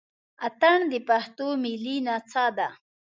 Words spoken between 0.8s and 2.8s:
د پښتنو ملي نڅا ده.